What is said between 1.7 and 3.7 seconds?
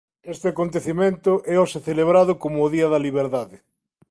celebrado como o Día da Liberdade.